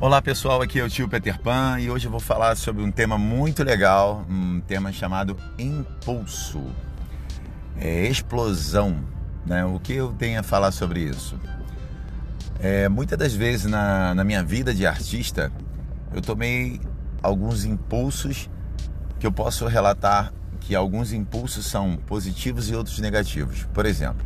Olá 0.00 0.22
pessoal, 0.22 0.62
aqui 0.62 0.78
é 0.78 0.84
o 0.84 0.88
tio 0.88 1.08
Peter 1.08 1.40
Pan 1.40 1.80
e 1.80 1.90
hoje 1.90 2.06
eu 2.06 2.10
vou 2.12 2.20
falar 2.20 2.56
sobre 2.56 2.84
um 2.84 2.90
tema 2.92 3.18
muito 3.18 3.64
legal, 3.64 4.24
um 4.30 4.60
tema 4.60 4.92
chamado 4.92 5.36
impulso, 5.58 6.62
é, 7.76 8.06
explosão. 8.06 9.02
Né? 9.44 9.64
O 9.64 9.80
que 9.80 9.94
eu 9.94 10.12
tenho 10.12 10.38
a 10.38 10.44
falar 10.44 10.70
sobre 10.70 11.00
isso? 11.00 11.36
É, 12.60 12.88
muitas 12.88 13.18
das 13.18 13.34
vezes 13.34 13.66
na, 13.66 14.14
na 14.14 14.22
minha 14.22 14.40
vida 14.44 14.72
de 14.72 14.86
artista 14.86 15.50
eu 16.14 16.22
tomei 16.22 16.80
alguns 17.20 17.64
impulsos 17.64 18.48
que 19.18 19.26
eu 19.26 19.32
posso 19.32 19.66
relatar 19.66 20.32
que 20.60 20.76
alguns 20.76 21.12
impulsos 21.12 21.66
são 21.66 21.96
positivos 21.96 22.70
e 22.70 22.74
outros 22.76 23.00
negativos. 23.00 23.66
Por 23.74 23.84
exemplo, 23.84 24.24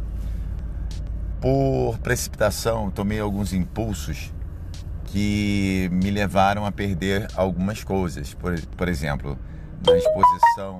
por 1.41 1.99
precipitação, 2.01 2.91
tomei 2.91 3.21
alguns 3.21 3.55
impulsos 3.55 4.31
que 5.13 5.91
me 5.93 6.11
levaram 6.11 6.65
a 6.65 6.73
perder 6.73 7.29
algumas 7.37 7.85
coisas. 7.85 8.33
Por, 8.33 8.59
por 8.79 8.89
exemplo, 8.89 9.39
na 9.87 9.95
exposição 9.95 10.79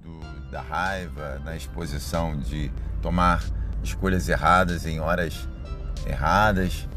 do, 0.00 0.50
da 0.50 0.60
raiva, 0.60 1.42
na 1.44 1.56
exposição 1.56 2.38
de 2.38 2.70
tomar 3.02 3.44
escolhas 3.82 4.28
erradas 4.28 4.86
em 4.86 5.00
horas 5.00 5.48
erradas, 6.06 6.88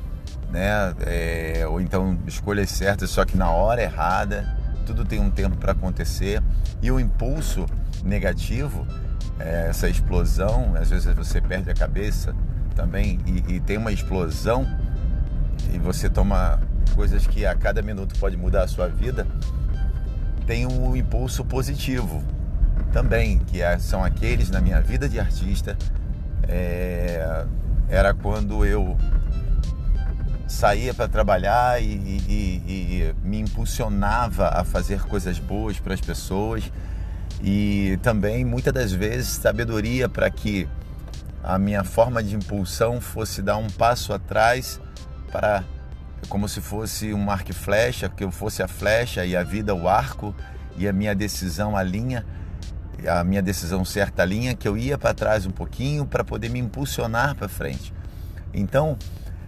né? 0.52 0.94
É, 1.02 1.66
ou 1.68 1.82
então 1.82 2.20
escolhas 2.28 2.70
certas 2.70 3.10
só 3.10 3.26
que 3.26 3.36
na 3.36 3.50
hora 3.50 3.82
errada. 3.82 4.62
Tudo 4.86 5.06
tem 5.06 5.20
um 5.20 5.32
tempo 5.32 5.58
para 5.58 5.72
acontecer 5.72 6.44
e 6.82 6.92
o 6.92 7.00
impulso 7.00 7.66
negativo, 8.04 8.86
é, 9.40 9.68
essa 9.70 9.88
explosão, 9.88 10.76
às 10.76 10.90
vezes 10.90 11.14
você 11.16 11.40
perde 11.40 11.70
a 11.70 11.74
cabeça 11.74 12.36
também 12.76 13.20
e, 13.26 13.56
e 13.56 13.60
tem 13.60 13.78
uma 13.78 13.92
explosão 13.92 14.68
e 15.72 15.78
você 15.78 16.10
toma 16.10 16.60
coisas 16.96 17.26
que 17.26 17.46
a 17.46 17.56
cada 17.56 17.82
minuto 17.82 18.18
pode 18.20 18.36
mudar 18.38 18.64
a 18.64 18.68
sua 18.68 18.88
vida, 18.88 19.26
tem 20.46 20.66
um 20.66 20.96
impulso 20.96 21.46
positivo 21.46 22.24
também, 22.92 23.40
que 23.40 23.62
é, 23.62 23.78
são 23.80 24.04
aqueles 24.04 24.50
na 24.50 24.60
minha 24.60 24.82
vida 24.82 25.08
de 25.08 25.20
artista. 25.20 25.78
É, 26.48 27.46
era 27.88 28.14
quando 28.14 28.66
eu 28.66 28.98
saía 30.48 30.94
para 30.94 31.08
trabalhar 31.08 31.82
e, 31.82 31.86
e, 31.86 32.64
e, 32.68 33.16
me 33.24 33.40
impulsionava 33.40 34.50
a 34.50 34.64
fazer 34.64 35.02
coisas 35.04 35.40
boas 35.40 35.80
para 35.80 35.94
as 35.94 36.02
pessoas 36.02 36.70
e 37.42 37.98
também 38.04 38.44
muitas 38.44 38.74
das 38.74 38.92
vezes 38.92 39.30
sabedoria 39.30 40.10
para 40.10 40.30
que 40.30 40.68
a 41.42 41.58
minha 41.58 41.84
forma 41.84 42.22
de 42.22 42.36
impulsão 42.36 43.00
fosse 43.00 43.42
dar 43.42 43.58
um 43.58 43.70
passo 43.70 44.14
atrás 44.14 44.80
para 45.32 45.64
como 46.30 46.48
se 46.48 46.62
fosse 46.62 47.14
um 47.14 47.32
arco 47.32 47.52
e 47.52 47.54
flecha, 47.54 48.08
que 48.10 48.24
eu 48.24 48.32
fosse 48.32 48.62
a 48.62 48.68
flecha 48.68 49.26
e 49.26 49.36
a 49.36 49.44
vida 49.44 49.74
o 49.74 49.88
arco 49.88 50.36
e 50.78 50.88
a 50.88 50.94
minha 50.94 51.16
decisão 51.16 51.76
a 51.76 51.84
linha, 51.84 52.26
a 53.08 53.24
minha 53.24 53.42
decisão 53.42 53.84
certa 53.84 54.22
a 54.22 54.26
linha, 54.26 54.56
que 54.56 54.68
eu 54.68 54.78
ia 54.78 54.98
para 54.98 55.14
trás 55.14 55.46
um 55.46 55.52
pouquinho 55.52 56.06
para 56.06 56.24
poder 56.24 56.50
me 56.50 56.60
impulsionar 56.60 57.36
para 57.36 57.48
frente. 57.48 57.94
Então, 58.54 58.98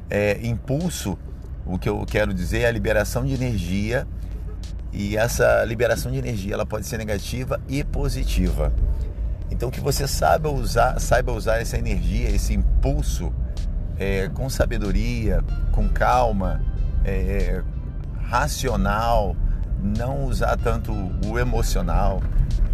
é, 0.09 0.39
impulso, 0.45 1.17
o 1.65 1.77
que 1.77 1.87
eu 1.87 2.03
quero 2.05 2.33
dizer 2.33 2.61
é 2.61 2.67
a 2.67 2.71
liberação 2.71 3.25
de 3.25 3.33
energia 3.33 4.07
e 4.91 5.17
essa 5.17 5.63
liberação 5.65 6.11
de 6.11 6.17
energia 6.17 6.53
ela 6.53 6.65
pode 6.65 6.85
ser 6.85 6.97
negativa 6.97 7.59
e 7.67 7.83
positiva. 7.83 8.73
Então 9.49 9.69
que 9.69 9.79
você 9.79 10.07
saiba 10.07 10.49
usar, 10.49 10.99
saiba 10.99 11.31
usar 11.31 11.61
essa 11.61 11.77
energia, 11.77 12.29
esse 12.29 12.53
impulso 12.53 13.33
é, 13.97 14.29
com 14.29 14.49
sabedoria, 14.49 15.43
com 15.71 15.87
calma, 15.87 16.61
é, 17.05 17.61
racional, 18.23 19.35
não 19.81 20.25
usar 20.25 20.57
tanto 20.57 20.93
o 21.25 21.37
emocional, 21.37 22.21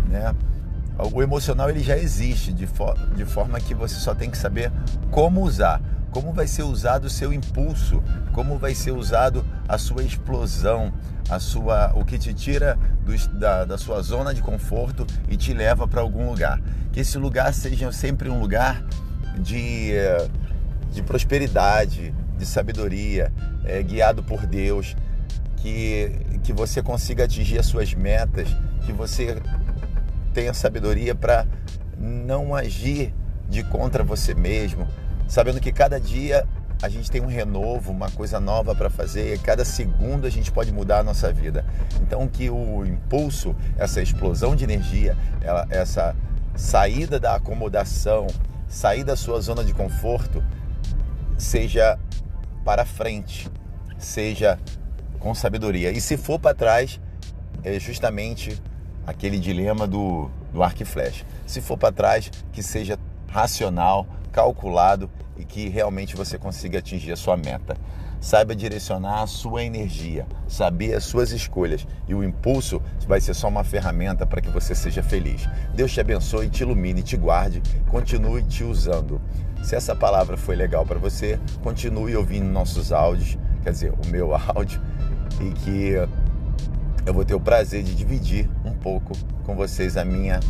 né? 0.07 0.33
O 1.13 1.23
emocional 1.23 1.69
ele 1.69 1.79
já 1.79 1.97
existe 1.97 2.51
de, 2.51 2.67
de 3.15 3.25
forma 3.25 3.59
que 3.61 3.73
você 3.73 3.95
só 3.95 4.13
tem 4.13 4.29
que 4.29 4.37
saber 4.37 4.69
como 5.09 5.41
usar, 5.41 5.81
como 6.11 6.33
vai 6.33 6.45
ser 6.45 6.63
usado 6.63 7.05
o 7.05 7.09
seu 7.09 7.31
impulso, 7.31 8.03
como 8.33 8.57
vai 8.57 8.75
ser 8.75 8.91
usado 8.91 9.45
a 9.67 9.77
sua 9.77 10.03
explosão, 10.03 10.91
a 11.29 11.39
sua, 11.39 11.93
o 11.95 12.03
que 12.03 12.17
te 12.17 12.33
tira 12.33 12.77
do, 13.05 13.15
da, 13.39 13.63
da 13.63 13.77
sua 13.77 14.01
zona 14.01 14.33
de 14.33 14.41
conforto 14.41 15.07
e 15.29 15.37
te 15.37 15.53
leva 15.53 15.87
para 15.87 16.01
algum 16.01 16.29
lugar. 16.29 16.59
Que 16.91 16.99
esse 16.99 17.17
lugar 17.17 17.53
seja 17.53 17.91
sempre 17.93 18.29
um 18.29 18.39
lugar 18.39 18.83
de 19.39 19.93
de 20.91 21.01
prosperidade, 21.01 22.13
de 22.37 22.45
sabedoria, 22.45 23.31
é, 23.65 23.81
guiado 23.83 24.23
por 24.23 24.45
Deus, 24.45 24.95
que, 25.57 26.11
que 26.43 26.53
você 26.53 26.81
consiga 26.81 27.25
atingir 27.25 27.59
as 27.59 27.65
suas 27.65 27.93
metas, 27.93 28.47
que 28.85 28.91
você 28.93 29.41
tenha 30.33 30.53
sabedoria 30.53 31.13
para 31.13 31.45
não 31.97 32.55
agir 32.55 33.13
de 33.49 33.63
contra 33.63 34.03
você 34.03 34.33
mesmo, 34.33 34.87
sabendo 35.27 35.59
que 35.59 35.71
cada 35.71 35.99
dia 35.99 36.47
a 36.81 36.87
gente 36.87 37.11
tem 37.11 37.21
um 37.21 37.27
renovo, 37.27 37.91
uma 37.91 38.09
coisa 38.09 38.39
nova 38.39 38.73
para 38.73 38.89
fazer, 38.89 39.33
e 39.33 39.37
cada 39.37 39.65
segundo 39.65 40.25
a 40.25 40.29
gente 40.29 40.49
pode 40.49 40.71
mudar 40.71 40.99
a 40.99 41.03
nossa 41.03 41.31
vida. 41.31 41.65
Então 42.01 42.25
que 42.27 42.49
o 42.49 42.85
impulso, 42.85 43.53
essa 43.77 44.01
explosão 44.01 44.55
de 44.55 44.63
energia, 44.63 45.17
ela, 45.41 45.67
essa 45.69 46.15
saída 46.55 47.19
da 47.19 47.35
acomodação, 47.35 48.27
sair 48.67 49.03
da 49.03 49.17
sua 49.17 49.41
zona 49.41 49.63
de 49.63 49.73
conforto, 49.73 50.41
seja 51.39 51.97
para 52.63 52.85
frente, 52.85 53.49
seja 53.97 54.59
com 55.19 55.33
sabedoria. 55.33 55.91
E 55.91 55.99
se 55.99 56.17
for 56.17 56.39
para 56.39 56.55
trás, 56.55 56.99
é 57.63 57.79
justamente 57.79 58.61
aquele 59.07 59.39
dilema 59.39 59.87
do, 59.87 60.29
do 60.53 60.61
arco 60.61 60.83
e 60.83 60.85
flecha. 60.85 61.25
Se 61.47 61.61
for 61.61 61.77
para 61.77 61.91
trás, 61.91 62.29
que 62.51 62.61
seja 62.61 62.99
racional, 63.27 64.05
calculado 64.31 65.09
e 65.37 65.45
que 65.45 65.69
realmente 65.69 66.15
você 66.15 66.37
consiga 66.37 66.79
atingir 66.79 67.11
a 67.11 67.15
sua 67.15 67.35
meta. 67.35 67.75
Saiba 68.21 68.53
direcionar 68.53 69.23
a 69.23 69.27
sua 69.27 69.63
energia, 69.63 70.27
saber 70.47 70.93
as 70.93 71.05
suas 71.05 71.31
escolhas 71.31 71.87
e 72.07 72.13
o 72.13 72.23
impulso 72.23 72.81
vai 73.07 73.21
ser 73.21 73.33
só 73.33 73.47
uma 73.47 73.63
ferramenta 73.63 74.25
para 74.25 74.41
que 74.41 74.49
você 74.49 74.75
seja 74.75 75.01
feliz. 75.01 75.47
Deus 75.73 75.91
te 75.93 76.01
abençoe, 76.01 76.49
te 76.49 76.63
ilumine, 76.63 77.01
te 77.01 77.15
guarde, 77.15 77.61
continue 77.87 78.43
te 78.43 78.63
usando. 78.63 79.21
Se 79.63 79.75
essa 79.75 79.95
palavra 79.95 80.35
foi 80.35 80.55
legal 80.55 80.85
para 80.85 80.99
você, 80.99 81.39
continue 81.63 82.15
ouvindo 82.15 82.45
nossos 82.45 82.91
áudios, 82.91 83.37
quer 83.63 83.71
dizer, 83.71 83.93
o 83.93 84.07
meu 84.07 84.35
áudio, 84.53 84.81
e 85.39 85.51
que 85.51 85.93
eu 87.05 87.13
vou 87.13 87.23
ter 87.23 87.35
o 87.35 87.39
prazer 87.39 87.83
de 87.83 87.95
dividir 87.95 88.49
um 88.65 88.73
pouco 88.73 89.13
com 89.45 89.55
vocês 89.55 89.95
a 89.95 90.03
minha 90.03 90.41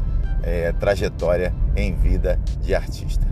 é, 0.41 0.71
trajetória 0.73 1.53
em 1.75 1.93
vida 1.93 2.39
de 2.61 2.73
artista. 2.73 3.25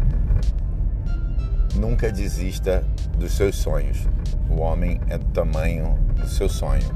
Nunca 1.76 2.12
desista 2.12 2.84
dos 3.18 3.34
seus 3.34 3.56
sonhos. 3.56 4.08
O 4.50 4.60
homem 4.62 5.00
é 5.10 5.18
do 5.18 5.26
tamanho 5.26 5.98
do 6.16 6.28
seu 6.28 6.50
sonho. 6.50 6.90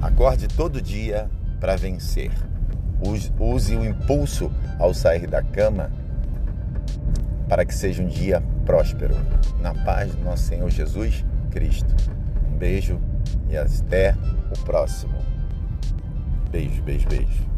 Acorde 0.00 0.48
todo 0.48 0.80
dia 0.80 1.30
para 1.60 1.76
vencer. 1.76 2.30
Use 3.00 3.76
o 3.76 3.84
impulso 3.84 4.50
ao 4.78 4.92
sair 4.92 5.26
da 5.26 5.42
cama 5.42 5.90
para 7.48 7.64
que 7.64 7.74
seja 7.74 8.02
um 8.02 8.06
dia 8.06 8.42
próspero. 8.64 9.14
Na 9.60 9.74
paz 9.74 10.14
do 10.14 10.24
nosso 10.24 10.44
Senhor 10.44 10.70
Jesus 10.70 11.24
Cristo. 11.50 11.94
Um 12.48 12.56
beijo 12.56 13.00
e 13.48 13.56
até 13.56 14.14
o 14.50 14.64
próximo. 14.64 15.18
Beijo, 16.50 16.82
beijo, 16.82 17.08
beijo. 17.08 17.57